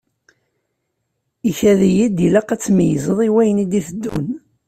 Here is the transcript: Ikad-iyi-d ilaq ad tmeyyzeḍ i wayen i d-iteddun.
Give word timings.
Ikad-iyi-d 1.49 2.17
ilaq 2.27 2.49
ad 2.53 2.61
tmeyyzeḍ 2.61 3.19
i 3.27 3.29
wayen 3.33 3.63
i 3.63 3.65
d-iteddun. 3.71 4.27